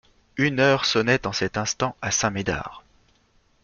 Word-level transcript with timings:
Une 0.37 0.59
heure 0.59 0.85
sonnait 0.85 1.27
en 1.27 1.31
cet 1.31 1.59
instant 1.59 1.95
à 2.01 2.09
Saint-Médard. 2.09 2.83